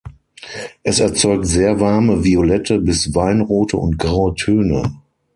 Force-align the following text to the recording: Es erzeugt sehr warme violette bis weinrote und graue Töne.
Es 0.81 0.99
erzeugt 0.99 1.45
sehr 1.45 1.79
warme 1.79 2.23
violette 2.23 2.79
bis 2.79 3.13
weinrote 3.13 3.77
und 3.77 3.99
graue 3.99 4.33
Töne. 4.33 4.99